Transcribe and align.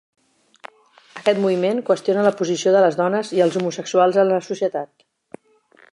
Aquest 1.23 1.41
moviment 1.43 1.83
qüestiona 1.89 2.25
la 2.29 2.33
posició 2.41 2.75
de 2.77 2.83
les 2.87 2.99
dones 3.03 3.33
i 3.39 3.45
els 3.47 3.61
homosexuals 3.61 4.19
en 4.25 4.29
la 4.35 4.41
societat. 4.51 5.09